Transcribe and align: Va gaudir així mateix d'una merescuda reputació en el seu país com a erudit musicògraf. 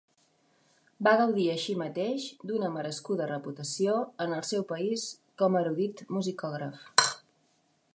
Va 1.07 1.11
gaudir 1.19 1.43
així 1.55 1.75
mateix 1.81 2.25
d'una 2.51 2.71
merescuda 2.79 3.29
reputació 3.35 4.01
en 4.27 4.37
el 4.41 4.45
seu 4.53 4.67
país 4.75 5.07
com 5.43 5.57
a 5.61 5.65
erudit 5.67 6.07
musicògraf. 6.19 6.87